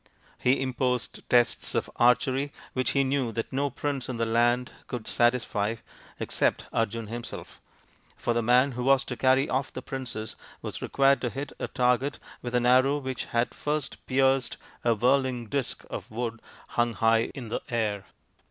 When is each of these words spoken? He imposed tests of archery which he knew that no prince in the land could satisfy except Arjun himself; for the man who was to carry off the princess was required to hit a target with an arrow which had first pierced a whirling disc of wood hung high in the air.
He 0.39 0.59
imposed 0.63 1.29
tests 1.29 1.75
of 1.75 1.87
archery 1.97 2.51
which 2.73 2.89
he 2.93 3.03
knew 3.03 3.31
that 3.33 3.53
no 3.53 3.69
prince 3.69 4.09
in 4.09 4.17
the 4.17 4.25
land 4.25 4.71
could 4.87 5.05
satisfy 5.05 5.75
except 6.19 6.65
Arjun 6.73 7.05
himself; 7.05 7.61
for 8.17 8.33
the 8.33 8.41
man 8.41 8.71
who 8.71 8.83
was 8.83 9.03
to 9.03 9.15
carry 9.15 9.47
off 9.47 9.71
the 9.71 9.83
princess 9.83 10.35
was 10.63 10.81
required 10.81 11.21
to 11.21 11.29
hit 11.29 11.51
a 11.59 11.67
target 11.67 12.17
with 12.41 12.55
an 12.55 12.65
arrow 12.65 12.97
which 12.97 13.25
had 13.25 13.53
first 13.53 14.03
pierced 14.07 14.57
a 14.83 14.95
whirling 14.95 15.45
disc 15.45 15.85
of 15.87 16.09
wood 16.09 16.41
hung 16.69 16.93
high 16.93 17.25
in 17.35 17.49
the 17.49 17.61
air. 17.69 18.07